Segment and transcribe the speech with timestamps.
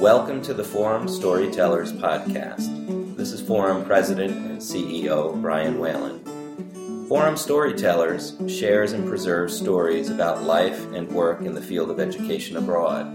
[0.00, 3.16] Welcome to the Forum Storytellers Podcast.
[3.18, 7.06] This is Forum President and CEO Brian Whalen.
[7.06, 12.56] Forum Storytellers shares and preserves stories about life and work in the field of education
[12.56, 13.08] abroad.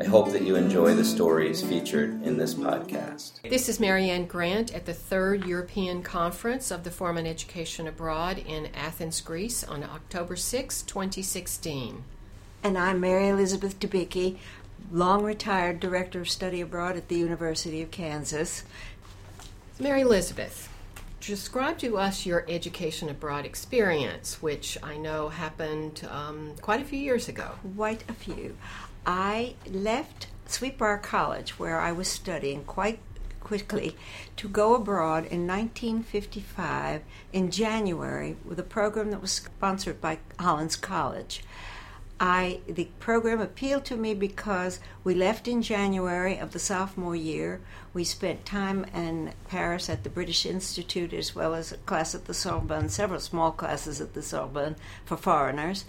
[0.00, 3.48] I hope that you enjoy the stories featured in this podcast.
[3.48, 8.38] This is Marianne Grant at the third European Conference of the Forum on Education Abroad
[8.38, 12.02] in Athens, Greece on October 6, 2016.
[12.64, 14.38] And I'm Mary Elizabeth Debicki,
[14.90, 18.64] long retired Director of Study Abroad at the University of Kansas.
[19.78, 20.68] Mary Elizabeth,
[21.20, 26.98] describe to us your education abroad experience, which I know happened um, quite a few
[26.98, 27.52] years ago.
[27.76, 28.56] Quite a few.
[29.04, 33.00] I left Sweet Sweetbriar College, where I was studying quite
[33.40, 33.96] quickly,
[34.36, 37.02] to go abroad in 1955
[37.32, 41.42] in January with a program that was sponsored by Hollins College.
[42.18, 47.60] I the program appealed to me because we left in January of the sophomore year.
[47.92, 52.24] We spent time in Paris at the British Institute as well as a class at
[52.24, 55.84] the Sorbonne, several small classes at the Sorbonne for foreigners.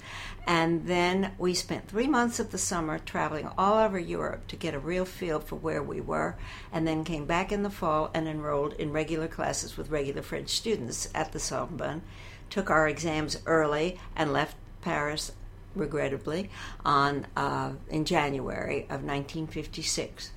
[0.45, 4.73] And then we spent three months of the summer traveling all over Europe to get
[4.73, 6.35] a real feel for where we were,
[6.73, 10.49] and then came back in the fall and enrolled in regular classes with regular French
[10.49, 12.01] students at the Sorbonne.
[12.49, 15.31] Took our exams early and left Paris
[15.77, 16.49] regrettably,
[16.83, 20.31] on uh, in January of 1956.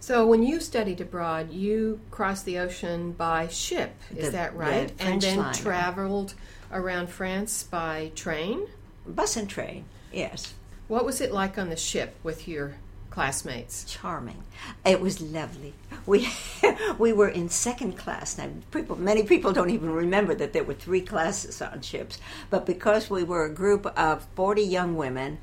[0.00, 4.96] So, when you studied abroad, you crossed the ocean by ship, is The- that right?
[4.98, 5.54] the and then liner.
[5.54, 6.34] traveled
[6.72, 8.66] around France by train.
[9.06, 10.54] Bus and train, yes.
[10.88, 12.74] What was it like on the ship with your
[13.12, 13.84] classmates?
[13.84, 14.42] charming.
[14.86, 15.74] It was lovely.
[16.06, 16.28] We
[16.98, 18.38] we were in second class.
[18.38, 22.18] Now, people, many people don't even remember that there were three classes on ships.
[22.48, 25.38] But because we were a group of forty young women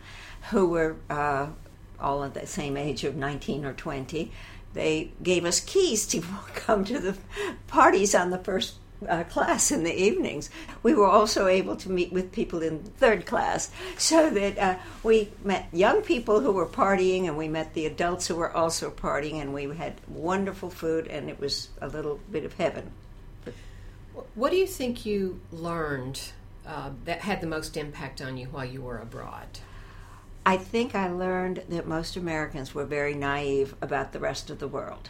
[0.50, 1.48] who were uh,
[2.00, 4.32] all at the same age of nineteen or twenty,
[4.74, 6.22] they gave us keys to
[6.56, 7.18] come to the
[7.68, 8.76] parties on the first
[9.08, 10.50] uh, class in the evenings.
[10.84, 15.32] We were also able to meet with people in third class, so that uh, we
[15.44, 19.42] met young people who were partying, and we met the adults who were also partying,
[19.42, 22.92] and we had wonderful food, and it was a little bit of heaven.
[24.36, 26.22] What do you think you learned
[26.68, 29.48] uh, that had the most impact on you while you were abroad?
[30.46, 34.68] I think I learned that most Americans were very naive about the rest of the
[34.68, 35.10] world.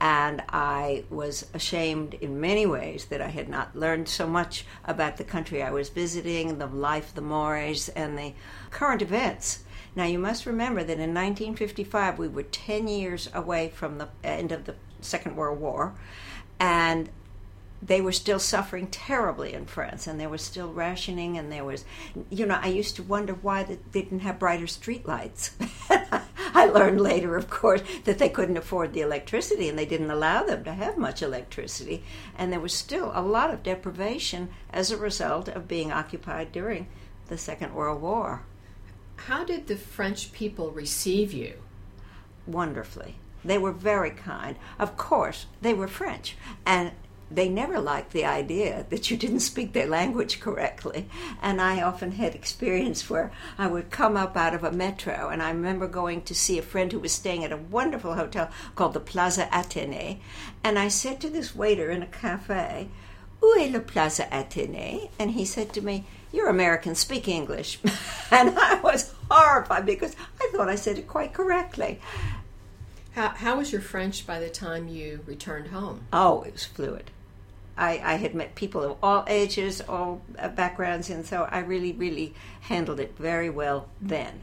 [0.00, 5.16] And I was ashamed in many ways that I had not learned so much about
[5.16, 8.34] the country I was visiting, the life, the mores, and the
[8.70, 9.64] current events.
[9.96, 14.52] Now, you must remember that in 1955 we were 10 years away from the end
[14.52, 15.94] of the Second World War,
[16.60, 17.08] and
[17.80, 21.84] they were still suffering terribly in France, and there was still rationing, and there was,
[22.30, 25.50] you know, I used to wonder why they didn't have brighter streetlights.
[26.54, 30.42] I learned later, of course, that they couldn't afford the electricity, and they didn't allow
[30.42, 32.02] them to have much electricity,
[32.36, 36.88] and there was still a lot of deprivation as a result of being occupied during
[37.28, 38.42] the Second World War.
[39.16, 41.54] How did the French people receive you?
[42.48, 43.16] wonderfully.
[43.44, 44.56] They were very kind.
[44.78, 46.92] Of course, they were French, and
[47.30, 51.08] they never liked the idea that you didn't speak their language correctly.
[51.42, 55.42] And I often had experience where I would come up out of a metro, and
[55.42, 58.94] I remember going to see a friend who was staying at a wonderful hotel called
[58.94, 60.20] the Plaza Athénée,
[60.64, 62.88] and I said to this waiter in a cafe,
[63.40, 65.10] Où est le Plaza Athénée?
[65.18, 67.78] And he said to me, You're American, speak English.
[68.30, 72.00] and I was horrified because I thought I said it quite correctly.
[73.12, 76.02] How, how was your French by the time you returned home?
[76.12, 77.10] Oh, it was fluid.
[77.78, 81.92] I, I had met people of all ages, all uh, backgrounds, and so I really,
[81.92, 84.40] really handled it very well then.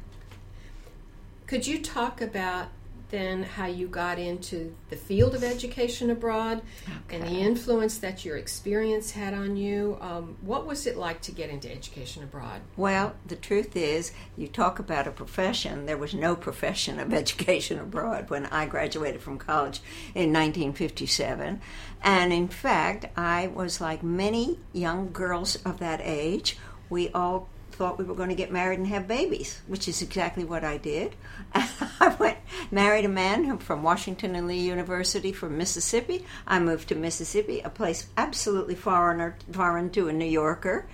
[1.46, 2.70] Could you talk about
[3.10, 6.62] then how you got into the field of education abroad
[7.10, 9.98] and the influence that your experience had on you?
[10.02, 12.62] Um, what was it like to get into education abroad?
[12.78, 15.86] Well, the truth is, you talk about a profession.
[15.86, 19.82] There was no profession of education abroad when I graduated from college
[20.14, 21.62] in 1957.
[22.04, 26.58] And in fact, I was like many young girls of that age.
[26.90, 30.44] We all thought we were going to get married and have babies, which is exactly
[30.44, 31.16] what I did.
[31.54, 32.38] I went
[32.72, 36.26] married a man from Washington and Lee University from Mississippi.
[36.48, 40.86] I moved to Mississippi, a place absolutely foreigner, foreign to a New Yorker,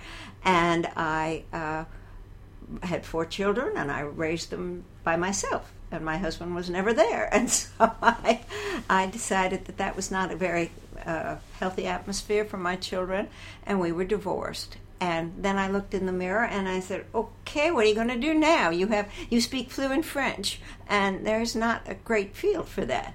[0.44, 1.84] and I uh,
[2.84, 5.72] had four children, and I raised them by myself.
[5.90, 8.40] And my husband was never there, and so I,
[8.88, 10.70] I decided that that was not a very
[11.04, 13.28] uh, healthy atmosphere for my children,
[13.66, 14.78] and we were divorced.
[15.02, 18.06] And then I looked in the mirror and I said, "Okay, what are you going
[18.06, 18.70] to do now?
[18.70, 23.14] You have you speak fluent French, and there's not a great field for that."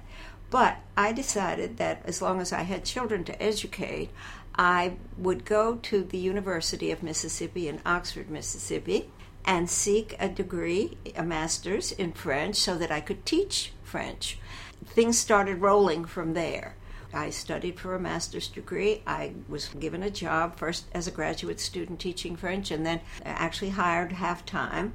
[0.50, 4.10] But I decided that as long as I had children to educate,
[4.54, 9.10] I would go to the University of Mississippi in Oxford, Mississippi,
[9.46, 14.38] and seek a degree, a master's in French, so that I could teach French.
[14.84, 16.74] Things started rolling from there.
[17.12, 19.02] I studied for a master's degree.
[19.06, 23.70] I was given a job first as a graduate student teaching French and then actually
[23.70, 24.94] hired half time.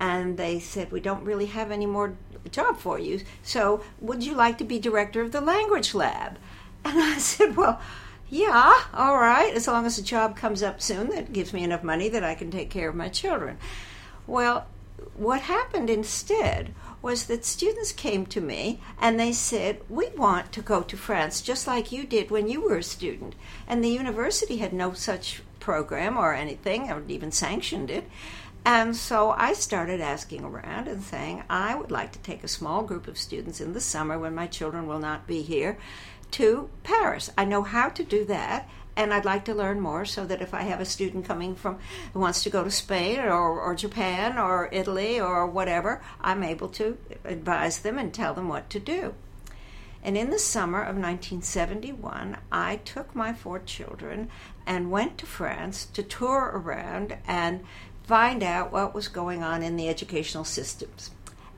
[0.00, 2.16] And they said, We don't really have any more
[2.50, 3.22] job for you.
[3.42, 6.38] So would you like to be director of the language lab?
[6.84, 7.80] And I said, Well,
[8.30, 11.82] yeah, all right, as long as a job comes up soon that gives me enough
[11.82, 13.56] money that I can take care of my children.
[14.26, 14.66] Well,
[15.16, 20.62] what happened instead was that students came to me and they said, We want to
[20.62, 23.34] go to France just like you did when you were a student.
[23.66, 28.08] And the university had no such program or anything, or even sanctioned it.
[28.64, 32.82] And so I started asking around and saying, I would like to take a small
[32.82, 35.78] group of students in the summer when my children will not be here
[36.32, 37.30] to Paris.
[37.38, 38.68] I know how to do that,
[38.98, 41.78] and I'd like to learn more so that if I have a student coming from
[42.12, 46.68] who wants to go to Spain or, or Japan or Italy or whatever, I'm able
[46.70, 49.14] to advise them and tell them what to do.
[50.02, 54.30] And in the summer of 1971, I took my four children
[54.66, 57.60] and went to France to tour around and
[58.02, 61.12] find out what was going on in the educational systems.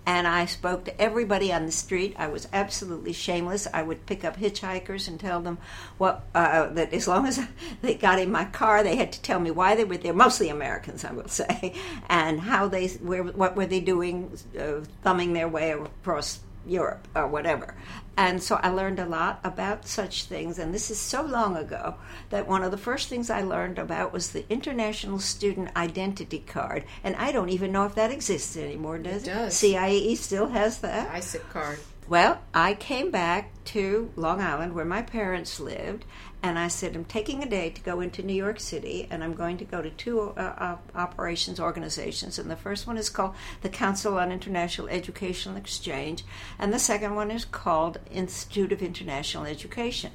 [0.07, 2.15] And I spoke to everybody on the street.
[2.19, 3.69] I was absolutely shameless.
[3.73, 5.59] I would pick up hitchhikers and tell them
[5.99, 7.41] what uh, that as long as
[7.83, 10.15] they got in my car, they had to tell me why they were there.
[10.15, 11.75] Mostly Americans, I will say,
[12.09, 17.27] and how they where what were they doing, uh, thumbing their way across Europe or
[17.27, 17.75] whatever.
[18.17, 20.59] And so I learned a lot about such things.
[20.59, 21.95] And this is so long ago
[22.29, 26.85] that one of the first things I learned about was the International Student Identity Card.
[27.03, 29.27] And I don't even know if that exists anymore, does it?
[29.27, 29.57] does.
[29.57, 31.09] CIE still has that?
[31.11, 31.79] ISIC card.
[32.11, 36.05] Well, I came back to Long Island where my parents lived,
[36.43, 39.35] and I said, I'm taking a day to go into New York City, and I'm
[39.35, 42.37] going to go to two uh, uh, operations organizations.
[42.37, 46.25] And the first one is called the Council on International Educational Exchange,
[46.59, 50.11] and the second one is called Institute of International Education.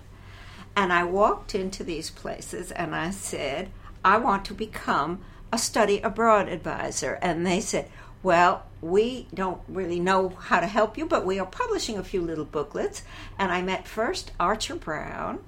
[0.75, 3.69] And I walked into these places and I said,
[4.03, 5.21] I want to become
[5.53, 7.17] a study abroad advisor.
[7.21, 7.89] And they said,
[8.25, 12.21] well, we don't really know how to help you, but we are publishing a few
[12.21, 13.03] little booklets.
[13.37, 15.41] And I met first Archer Brown,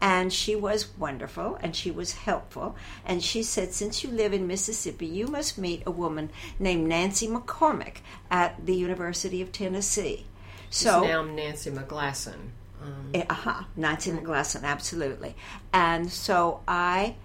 [0.00, 2.74] and she was wonderful and she was helpful.
[3.04, 7.28] And she said, Since you live in Mississippi, you must meet a woman named Nancy
[7.28, 7.96] McCormick
[8.30, 10.24] at the University of Tennessee.
[10.70, 12.38] So now Nancy McGlasson.
[12.82, 15.36] Um, uh huh, Nancy McGlasson, absolutely.
[15.74, 17.16] And so I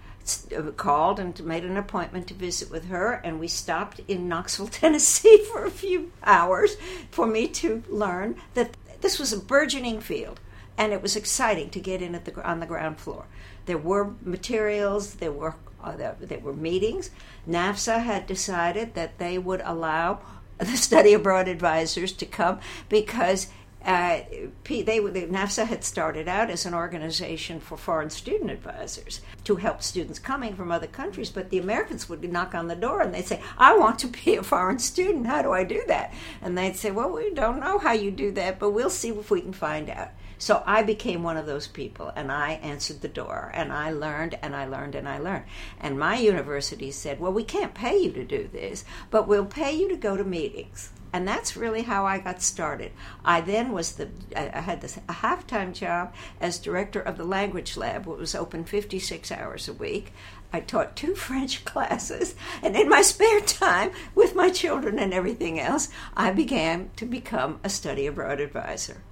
[0.76, 5.44] called and made an appointment to visit with her, and we stopped in Knoxville, Tennessee
[5.44, 6.76] for a few hours
[7.10, 10.40] for me to learn that this was a burgeoning field,
[10.76, 13.26] and it was exciting to get in at the on the ground floor.
[13.66, 17.10] There were materials, there were uh, there, there were meetings.
[17.48, 20.20] NAFSA had decided that they would allow
[20.58, 22.58] the study abroad advisors to come
[22.88, 23.48] because
[23.84, 24.20] uh,
[24.64, 29.82] they, the NAFSA had started out as an organization for foreign student advisors to help
[29.82, 33.26] students coming from other countries, but the Americans would knock on the door and they'd
[33.26, 35.26] say, I want to be a foreign student.
[35.26, 36.12] How do I do that?
[36.42, 39.30] And they'd say, Well, we don't know how you do that, but we'll see if
[39.30, 40.10] we can find out.
[40.38, 44.38] So I became one of those people and I answered the door and I learned
[44.40, 45.44] and I learned and I learned.
[45.80, 49.72] And my university said, Well, we can't pay you to do this, but we'll pay
[49.72, 52.92] you to go to meetings and that's really how I got started.
[53.24, 57.76] I then was the I had this a half-time job as director of the language
[57.76, 60.12] lab, which was open 56 hours a week.
[60.52, 65.60] I taught two French classes, and in my spare time, with my children and everything
[65.60, 69.02] else, I began to become a study abroad advisor.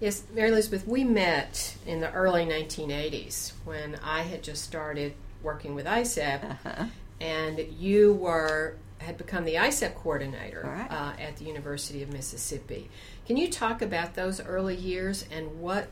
[0.00, 5.74] Yes, Mary Elizabeth, we met in the early 1980s when I had just started working
[5.74, 6.86] with ISEP, uh-huh.
[7.20, 10.90] and you were had become the ISEP coordinator right.
[10.90, 12.90] uh, at the University of Mississippi.
[13.26, 15.88] Can you talk about those early years and what,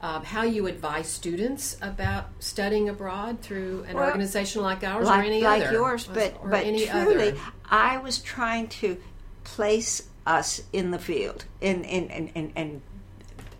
[0.00, 5.20] uh, how you advise students about studying abroad through an well, organization like ours like,
[5.20, 5.72] or any like other?
[5.72, 7.40] yours, but or but any truly, other?
[7.68, 8.96] I was trying to
[9.42, 12.82] place us in the field and and and, and, and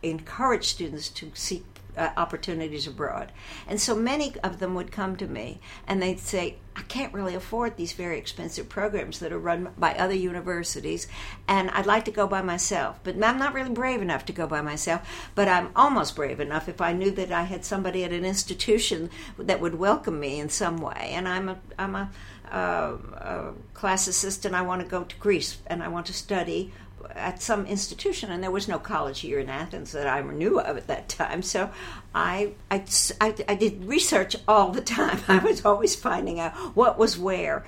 [0.02, 1.64] encourage students to seek
[1.96, 3.32] uh, opportunities abroad.
[3.66, 7.34] And so many of them would come to me and they'd say, I can't really
[7.34, 11.06] afford these very expensive programs that are run by other universities,
[11.46, 12.98] and I'd like to go by myself.
[13.04, 16.68] But I'm not really brave enough to go by myself, but I'm almost brave enough
[16.68, 20.48] if I knew that I had somebody at an institution that would welcome me in
[20.48, 21.10] some way.
[21.12, 22.10] And I'm a, I'm a,
[22.50, 24.54] uh, a class assistant.
[24.54, 26.72] I want to go to Greece and I want to study
[27.10, 30.76] at some institution, and there was no college here in Athens that I knew of
[30.76, 31.42] at that time.
[31.42, 31.70] So
[32.14, 32.84] I, I,
[33.20, 35.20] I, I did research all the time.
[35.28, 37.64] I was always finding out what was where.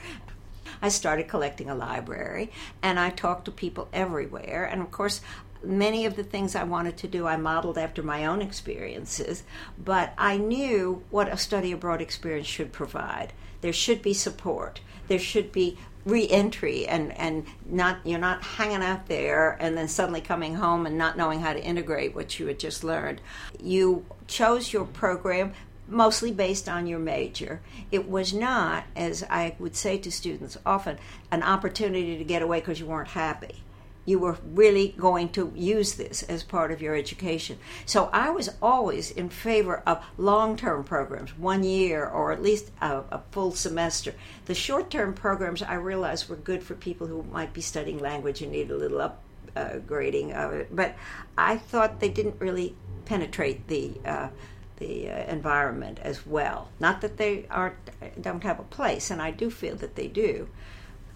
[0.82, 2.50] I started collecting a library,
[2.82, 4.64] and I talked to people everywhere.
[4.64, 5.20] And of course,
[5.62, 9.44] many of the things I wanted to do I modeled after my own experiences,
[9.82, 13.32] but I knew what a study abroad experience should provide.
[13.60, 14.80] There should be support.
[15.08, 20.20] There should be re-entry and and not you're not hanging out there and then suddenly
[20.20, 23.20] coming home and not knowing how to integrate what you had just learned.
[23.60, 25.52] You chose your program
[25.88, 27.60] mostly based on your major.
[27.90, 30.98] It was not as i would say to students often
[31.30, 33.63] an opportunity to get away because you weren't happy
[34.04, 37.58] you were really going to use this as part of your education.
[37.86, 42.70] So I was always in favor of long term programs, one year or at least
[42.80, 44.14] a, a full semester.
[44.46, 48.42] The short term programs I realized were good for people who might be studying language
[48.42, 49.12] and need a little
[49.56, 50.94] upgrading uh, of it, but
[51.38, 54.00] I thought they didn't really penetrate the.
[54.04, 54.28] Uh,
[54.76, 56.68] the uh, environment as well.
[56.80, 57.76] Not that they aren't
[58.20, 60.48] don't have a place, and I do feel that they do.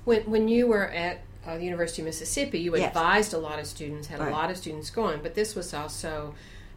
[0.04, 2.88] When when you were at uh, the University of Mississippi, you yes.
[2.88, 4.28] advised a lot of students, had right.
[4.28, 6.34] a lot of students going, but this was also.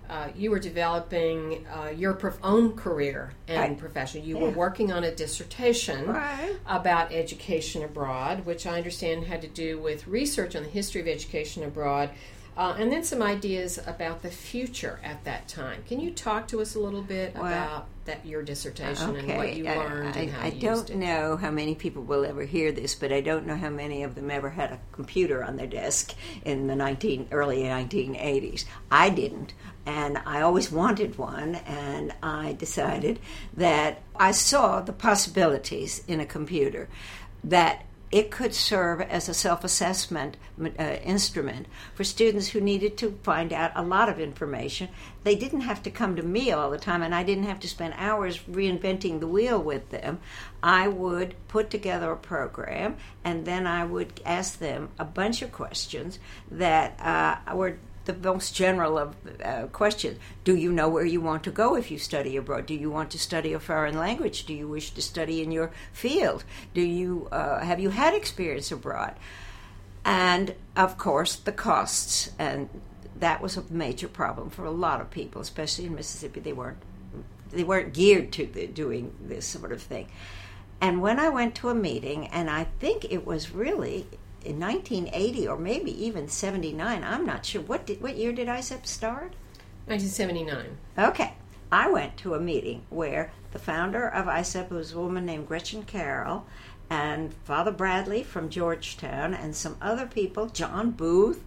[0.09, 3.77] Uh, you were developing uh, your prof- own career and right.
[3.77, 4.21] profession.
[4.25, 4.43] You yeah.
[4.43, 6.57] were working on a dissertation right.
[6.67, 11.07] about education abroad, which I understand had to do with research on the history of
[11.07, 12.09] education abroad,
[12.61, 15.81] uh, and then some ideas about the future at that time.
[15.87, 19.19] Can you talk to us a little bit well, about that your dissertation okay.
[19.19, 20.95] and what you learned I, and how I, you don't it?
[20.95, 24.13] know how many people will ever hear this, but I don't know how many of
[24.13, 26.13] them ever had a computer on their desk
[26.45, 28.65] in the 19 early 1980s.
[28.91, 29.55] I didn't,
[29.87, 33.19] and I always wanted one, and I decided
[33.55, 36.89] that I saw the possibilities in a computer
[37.43, 43.17] that it could serve as a self assessment uh, instrument for students who needed to
[43.23, 44.89] find out a lot of information.
[45.23, 47.69] They didn't have to come to me all the time, and I didn't have to
[47.69, 50.19] spend hours reinventing the wheel with them.
[50.61, 55.51] I would put together a program, and then I would ask them a bunch of
[55.51, 60.19] questions that uh, were the most general of uh, questions.
[60.43, 62.65] Do you know where you want to go if you study abroad?
[62.65, 64.45] Do you want to study a foreign language?
[64.45, 66.43] Do you wish to study in your field?
[66.73, 69.15] Do you uh, have you had experience abroad?
[70.03, 72.69] And of course, the costs, and
[73.19, 76.39] that was a major problem for a lot of people, especially in Mississippi.
[76.39, 76.79] They weren't
[77.51, 80.07] they weren't geared to the, doing this sort of thing.
[80.79, 84.07] And when I went to a meeting, and I think it was really
[84.45, 87.03] in 1980 or maybe even 79.
[87.03, 87.61] I'm not sure.
[87.61, 89.33] What did, what year did ISEP start?
[89.87, 90.77] 1979.
[90.97, 91.33] Okay.
[91.71, 95.83] I went to a meeting where the founder of ISEP was a woman named Gretchen
[95.83, 96.45] Carroll
[96.89, 101.41] and Father Bradley from Georgetown and some other people, John Booth,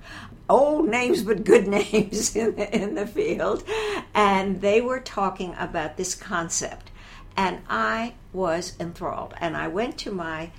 [0.48, 3.62] old names but good names in the, in the field,
[4.14, 6.90] and they were talking about this concept.
[7.36, 9.34] And I was enthralled.
[9.38, 10.50] And I went to my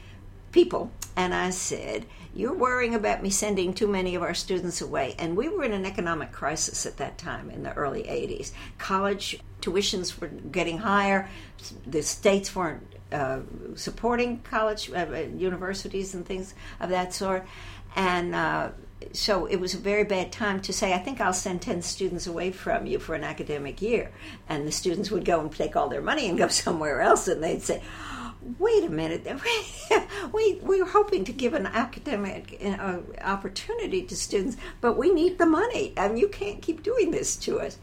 [0.51, 5.15] people and I said, You're worrying about me sending too many of our students away.
[5.17, 8.51] And we were in an economic crisis at that time in the early 80s.
[8.77, 11.29] College tuitions were getting higher,
[11.87, 13.39] the states weren't uh,
[13.75, 15.05] supporting college, uh,
[15.35, 17.45] universities, and things of that sort.
[17.95, 18.69] And uh,
[19.13, 22.27] so it was a very bad time to say, I think I'll send 10 students
[22.27, 24.11] away from you for an academic year.
[24.49, 27.43] And the students would go and take all their money and go somewhere else, and
[27.43, 27.81] they'd say,
[28.59, 29.27] wait a minute,
[30.33, 35.37] we, we are hoping to give an academic uh, opportunity to students, but we need
[35.37, 37.77] the money, and you can't keep doing this to us.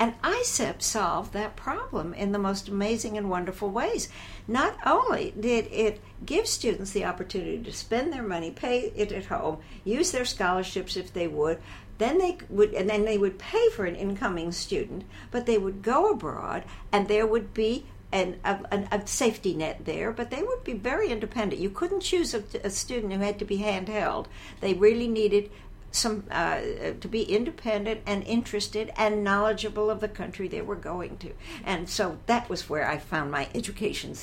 [0.00, 4.08] And ISEP solved that problem in the most amazing and wonderful ways.
[4.48, 9.26] Not only did it give students the opportunity to spend their money, pay it at
[9.26, 11.58] home, use their scholarships if they would,
[11.98, 15.82] then they would and then they would pay for an incoming student, but they would
[15.82, 20.64] go abroad and there would be and a, a, safety net there, but they would
[20.64, 21.60] be very independent.
[21.60, 24.26] You couldn't choose a, a student who had to be handheld.
[24.60, 25.50] They really needed
[25.92, 26.60] some uh,
[27.00, 31.32] to be independent and interested and knowledgeable of the country they were going to.
[31.64, 34.14] And so that was where I found my education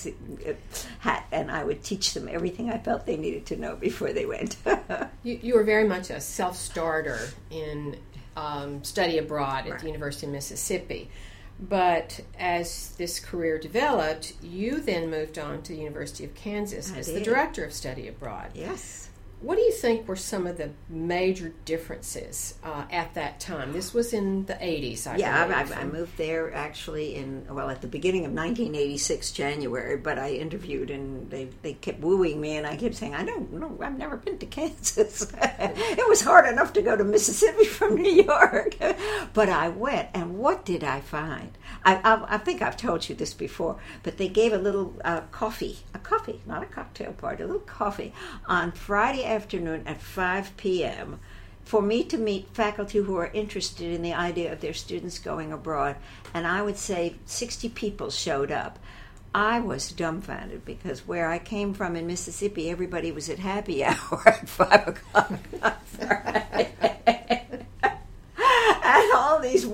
[0.48, 0.54] uh,
[1.00, 4.26] hat, and I would teach them everything I felt they needed to know before they
[4.26, 4.58] went.
[5.24, 7.98] you, you were very much a self starter in
[8.38, 9.80] um, study abroad at right.
[9.80, 11.10] the University of Mississippi.
[11.60, 17.00] But as this career developed, you then moved on to the University of Kansas I
[17.00, 18.52] as the director of study abroad.
[18.54, 19.10] Yes.
[19.40, 23.72] What do you think were some of the major differences uh, at that time?
[23.72, 27.82] This was in the 80s, I yeah, I, I moved there actually in well at
[27.82, 32.66] the beginning of 1986 January, but I interviewed and they, they kept wooing me, and
[32.66, 35.32] I kept saying I don't know, I've never been to Kansas.
[35.34, 38.76] it was hard enough to go to Mississippi from New York,
[39.34, 41.52] but I went, and what did I find?
[41.86, 45.22] I, I, I think I've told you this before, but they gave a little uh,
[45.32, 48.14] coffee, a coffee, not a cocktail party, a little coffee
[48.46, 51.20] on Friday afternoon at 5 p.m
[51.68, 55.52] for me to meet faculty who are interested in the idea of their students going
[55.52, 55.98] abroad.
[56.34, 58.80] And I would say 60 people showed up.
[59.36, 64.24] I was dumbfounded because where I came from in Mississippi, everybody was at happy hour
[64.26, 65.32] at 5 o'clock
[65.62, 66.74] on Friday.
[67.84, 69.66] and all these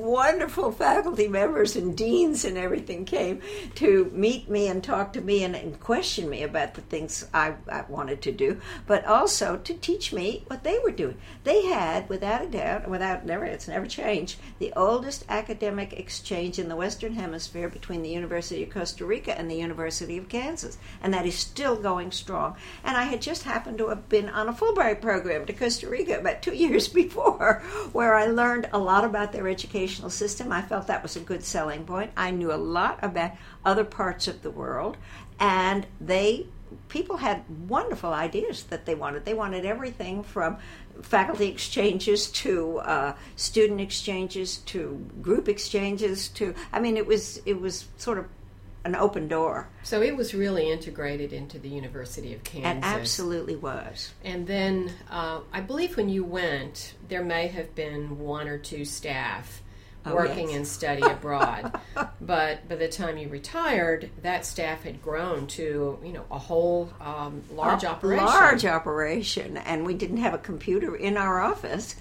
[0.43, 3.41] wonderful faculty members and deans and everything came
[3.75, 7.53] to meet me and talk to me and, and question me about the things I,
[7.71, 11.17] I wanted to do, but also to teach me what they were doing.
[11.45, 16.67] They had, without a doubt, without never, it's never changed, the oldest academic exchange in
[16.67, 21.13] the Western Hemisphere between the University of Costa Rica and the University of Kansas, and
[21.13, 22.57] that is still going strong.
[22.83, 26.19] And I had just happened to have been on a Fulbright program to Costa Rica
[26.19, 30.32] about two years before, where I learned a lot about their educational system.
[30.41, 32.11] I felt that was a good selling point.
[32.15, 33.31] I knew a lot about
[33.65, 34.97] other parts of the world,
[35.39, 36.47] and they
[36.89, 39.25] people had wonderful ideas that they wanted.
[39.25, 40.57] They wanted everything from
[41.01, 46.53] faculty exchanges to uh, student exchanges to group exchanges to.
[46.71, 48.25] I mean, it was it was sort of
[48.85, 49.69] an open door.
[49.83, 52.91] So it was really integrated into the University of Kansas.
[52.91, 54.13] It absolutely was.
[54.23, 58.83] And then uh, I believe when you went, there may have been one or two
[58.83, 59.61] staff
[60.05, 60.57] Oh, working yes.
[60.57, 61.79] in study abroad.
[62.22, 66.91] but by the time you retired, that staff had grown to you know a whole
[67.00, 68.25] um, large A operation.
[68.25, 71.95] Large operation, and we didn't have a computer in our office.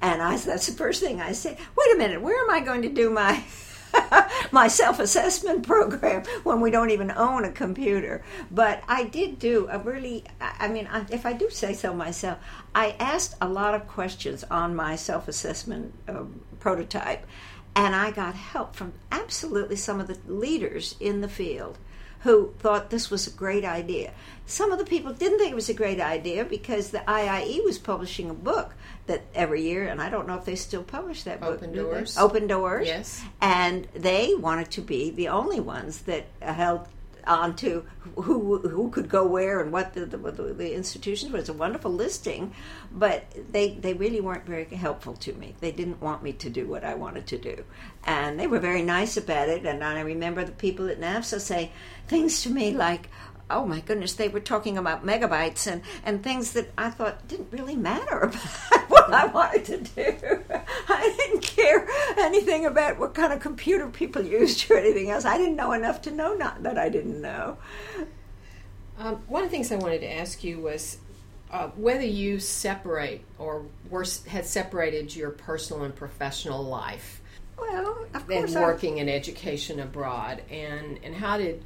[0.00, 1.58] And I that's the first thing I said.
[1.76, 3.42] Wait a minute, where am I going to do my
[4.52, 8.22] my self-assessment program when we don't even own a computer?
[8.50, 10.24] But I did do a really.
[10.40, 12.38] I mean, if I do say so myself,
[12.74, 17.26] I asked a lot of questions on my self-assessment um, prototype,
[17.74, 21.78] and I got help from absolutely some of the leaders in the field
[22.20, 24.12] who thought this was a great idea.
[24.46, 27.78] Some of the people didn't think it was a great idea because the IIE was
[27.78, 28.74] publishing a book
[29.06, 31.56] that every year, and I don't know if they still publish that book.
[31.56, 31.72] Open?
[31.72, 32.16] Doors.
[32.16, 32.86] Open Doors.
[32.86, 33.22] Yes.
[33.40, 36.88] And they wanted to be the only ones that held
[37.26, 37.84] on to
[38.16, 42.52] who who could go where and what the, the, the institutions was a wonderful listing,
[42.92, 45.54] but they they really weren't very helpful to me.
[45.60, 47.64] They didn't want me to do what I wanted to do,
[48.04, 49.66] and they were very nice about it.
[49.66, 51.72] And I remember the people at NAFSA say
[52.06, 53.10] things to me like.
[53.50, 57.50] Oh my goodness, they were talking about megabytes and, and things that I thought didn't
[57.50, 58.24] really matter
[58.72, 60.44] about what I wanted to do.
[60.88, 61.86] I didn't care
[62.18, 65.24] anything about what kind of computer people used or anything else.
[65.24, 67.56] I didn't know enough to know not that I didn't know.
[68.98, 70.98] Um, one of the things I wanted to ask you was
[71.52, 77.20] uh, whether you separate or were, had separated your personal and professional life
[77.56, 81.62] Well, of and course, I- working in education abroad, and and how did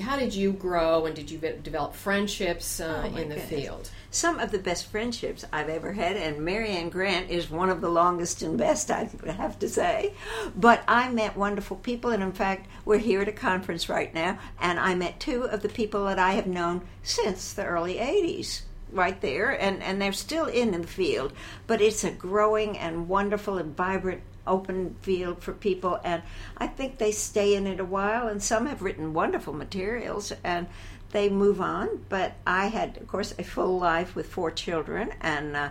[0.00, 3.48] how did you grow and did you develop friendships uh, Oh, in the goodness.
[3.48, 3.90] field?
[4.10, 7.90] some of the best friendships I've ever had, and Marianne Grant is one of the
[7.90, 10.14] longest and best, I have to say.
[10.56, 14.38] But I met wonderful people, and in fact, we're here at a conference right now,
[14.60, 18.62] and I met two of the people that I have known since the early 80s.
[18.90, 21.34] Right there, and, and they're still in in the field,
[21.66, 26.22] but it's a growing and wonderful and vibrant open field for people, and
[26.56, 28.28] I think they stay in it a while.
[28.28, 30.66] And some have written wonderful materials, and
[31.12, 32.04] they move on.
[32.08, 35.70] But I had, of course, a full life with four children, and uh,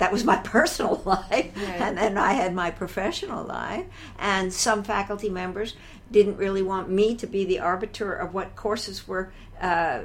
[0.00, 1.52] that was my personal life.
[1.56, 3.86] And then I had my professional life.
[4.18, 5.76] And some faculty members
[6.10, 10.00] didn't really want me to be the arbiter of what courses were uh,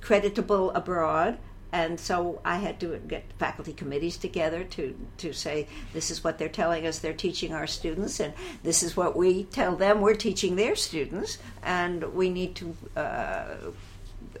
[0.00, 1.38] creditable abroad.
[1.72, 6.38] And so I had to get faculty committees together to, to say this is what
[6.38, 10.14] they're telling us they're teaching our students, and this is what we tell them we're
[10.14, 13.46] teaching their students, and we need to uh,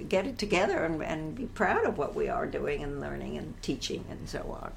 [0.08, 3.60] get it together and, and be proud of what we are doing and learning and
[3.62, 4.72] teaching and so on.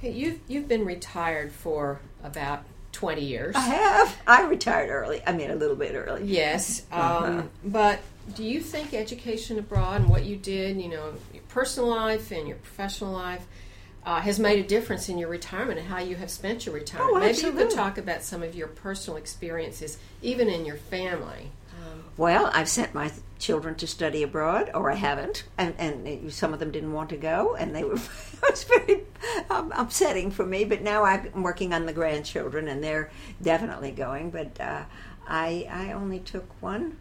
[0.00, 3.56] Hey, You've you've been retired for about twenty years.
[3.56, 4.16] I have.
[4.26, 5.20] I retired early.
[5.26, 6.24] I mean, a little bit early.
[6.24, 7.24] Yes, Uh-huh.
[7.26, 7.98] um, but
[8.34, 12.46] do you think education abroad and what you did, you know, your personal life and
[12.46, 13.46] your professional life,
[14.04, 17.16] uh, has made a difference in your retirement and how you have spent your retirement.
[17.16, 21.50] Oh, Maybe you could talk about some of your personal experiences, even in your family.
[22.16, 26.58] Well, I've sent my children to study abroad, or I haven't, and, and some of
[26.58, 27.94] them didn't want to go, and they were.
[27.94, 29.04] it was very
[29.48, 30.64] um, upsetting for me.
[30.64, 34.30] But now I'm working on the grandchildren, and they're definitely going.
[34.30, 34.82] But uh,
[35.28, 36.96] I I only took one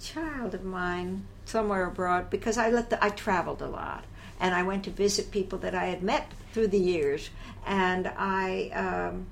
[0.00, 4.04] child of mine somewhere abroad because I let the, I traveled a lot,
[4.38, 7.30] and I went to visit people that I had met through the years,
[7.66, 8.70] and I.
[8.74, 9.26] Um,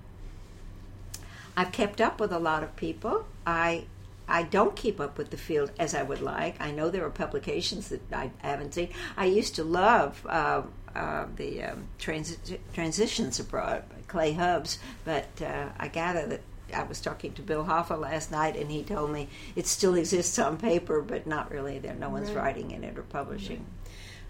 [1.57, 3.27] I've kept up with a lot of people.
[3.45, 3.87] I
[4.29, 6.61] I don't keep up with the field as I would like.
[6.61, 8.91] I know there are publications that I haven't seen.
[9.17, 10.63] I used to love uh,
[10.95, 16.43] uh, the um, transi- transitions abroad Clay Hubbs, but uh, I gather that
[16.75, 20.39] I was talking to Bill Hoffa last night, and he told me it still exists
[20.39, 21.79] on paper, but not really.
[21.79, 23.65] There, no one's writing in it or publishing.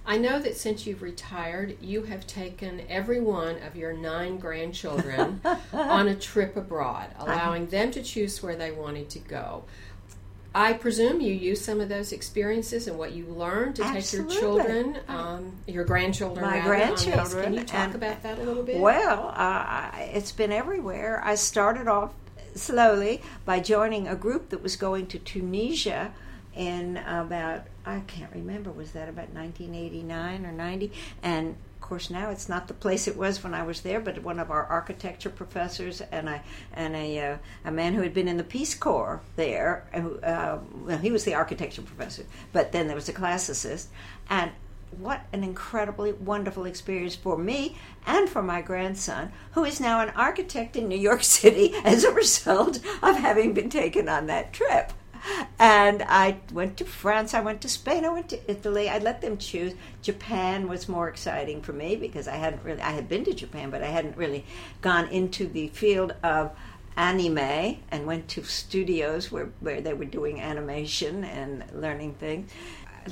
[0.07, 5.43] I know that since you've retired, you have taken every one of your nine grandchildren
[5.73, 9.65] on a trip abroad, allowing them to choose where they wanted to go.
[10.55, 14.35] I presume you use some of those experiences and what you learned to Absolutely.
[14.35, 18.39] take your children, um, your grandchildren, My rather, grandchildren, Can you talk and- about that
[18.39, 18.81] a little bit?
[18.81, 21.21] Well, uh, it's been everywhere.
[21.23, 22.15] I started off
[22.55, 26.13] slowly by joining a group that was going to Tunisia
[26.55, 32.31] in about I can't remember was that about 1989 or 90 and of course now
[32.31, 35.31] it's not the place it was when I was there but one of our architecture
[35.31, 39.21] professors and I and a uh, a man who had been in the Peace Corps
[39.37, 43.87] there uh, well he was the architecture professor but then there was a classicist.
[44.29, 44.51] And
[44.97, 50.11] what an incredibly wonderful experience for me and for my grandson, who is now an
[50.11, 54.93] architect in New York City as a result of having been taken on that trip.
[55.59, 58.89] And I went to France, I went to Spain, I went to Italy.
[58.89, 59.75] I let them choose.
[60.01, 63.71] Japan was more exciting for me because I hadn't really, I had been to Japan,
[63.71, 64.45] but I hadn't really
[64.81, 66.53] gone into the field of
[66.97, 72.51] anime and went to studios where, where they were doing animation and learning things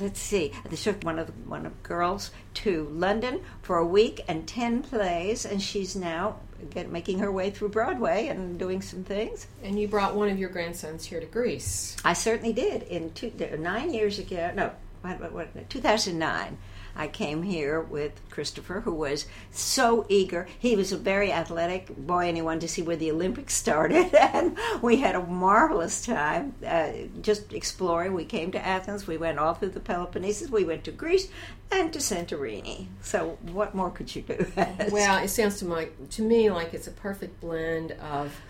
[0.01, 4.21] let's see, they took one of the, one of girls to London for a week
[4.27, 6.37] and ten plays, and she's now
[6.69, 9.47] get, making her way through Broadway and doing some things.
[9.63, 11.95] and you brought one of your grandsons here to Greece.
[12.03, 12.83] I certainly did.
[12.83, 16.57] In two, nine years ago, no, what, what, what, 2009,
[16.97, 20.47] I came here with Christopher, who was so eager.
[20.57, 24.13] He was a very athletic boy, and he wanted to see where the Olympics started.
[24.37, 28.13] And we had a marvelous time uh, just exploring.
[28.13, 31.29] We came to Athens, we went all through the Peloponnesus, we went to Greece
[31.71, 32.87] and to Santorini.
[33.01, 34.45] So, what more could you do?
[34.91, 38.41] Well, it sounds to my to me like it's a perfect blend of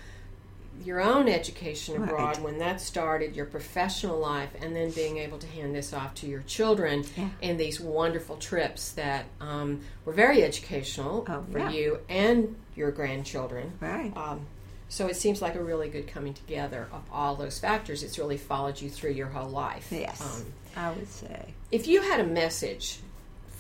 [0.84, 2.42] your own education abroad Right.
[2.42, 6.28] when that started, your professional life, and then being able to hand this off to
[6.28, 7.30] your children Yeah.
[7.42, 11.70] in these wonderful trips that um, were very educational Oh, for yeah.
[11.72, 13.74] you and your grandchildren.
[13.80, 14.16] right.
[14.16, 14.46] Um,
[14.90, 18.04] so it seems like a really good coming together of all those factors.
[18.04, 19.88] It's really followed you through your whole life.
[19.92, 20.46] Yes, Um,
[20.78, 21.54] I would say.
[21.72, 23.00] if you had a message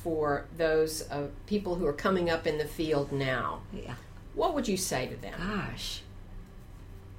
[0.03, 3.95] for those uh, people who are coming up in the field now, Yeah.
[4.35, 5.33] what would you say to them?
[5.37, 6.01] Gosh,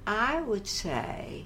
[0.09, 1.45] I would say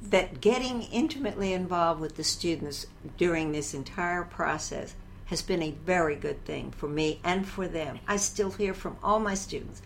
[0.00, 2.86] that getting intimately involved with the students
[3.18, 4.94] during this entire process
[5.26, 7.98] has been a very good thing for me and for them.
[8.06, 9.82] I still hear from all my students.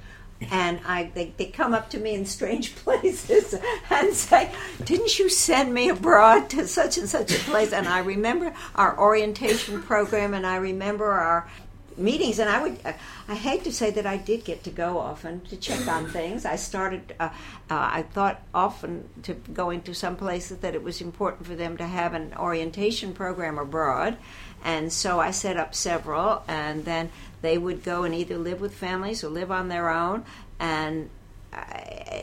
[0.51, 3.55] And I, they, they come up to me in strange places
[3.89, 4.53] and say,
[4.85, 7.73] Didn't you send me abroad to such and such a place?
[7.73, 11.49] And I remember our orientation program and I remember our
[11.97, 12.93] meetings and i would uh,
[13.29, 16.45] i hate to say that i did get to go often to check on things.
[16.45, 17.31] I started uh, uh,
[17.71, 21.87] i thought often to going to some places that it was important for them to
[21.87, 24.17] have an orientation program abroad.
[24.65, 27.11] And so i set up several and then
[27.43, 30.25] they would go and either live with families or live on their own.
[30.59, 31.11] And
[31.53, 31.63] uh,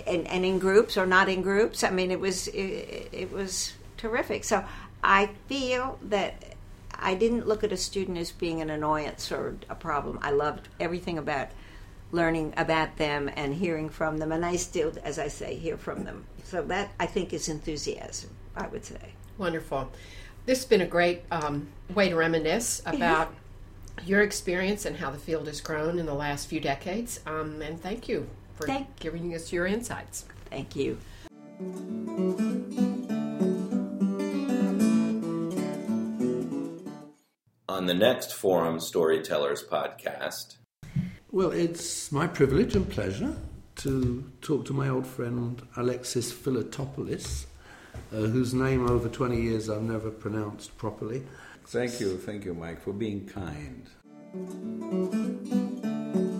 [0.07, 1.83] and, and in groups or not in groups.
[1.83, 4.43] I mean it was it, it was terrific.
[4.43, 4.65] So
[5.03, 6.55] i feel that
[7.01, 10.19] I didn't look at a student as being an annoyance or a problem.
[10.21, 11.49] I loved everything about
[12.11, 16.03] learning about them and hearing from them, and I still, as I say, hear from
[16.03, 16.25] them.
[16.43, 18.29] So that I think is enthusiasm.
[18.55, 19.13] I would say.
[19.37, 19.91] Wonderful.
[20.45, 23.33] This has been a great um, way to reminisce about
[24.05, 27.19] your experience and how the field has grown in the last few decades.
[27.25, 30.25] Um, and thank you for Thank- giving us your insights.
[30.49, 30.97] Thank you.
[37.71, 40.57] On the next Forum Storytellers podcast,
[41.31, 43.33] Well, it's my privilege and pleasure
[43.77, 47.45] to talk to my old friend Alexis Philatopoulos,
[48.11, 51.23] uh, whose name over 20 years I've never pronounced properly.
[51.67, 53.89] Thank you, thank you, Mike, for being kind.
[54.33, 56.30] you.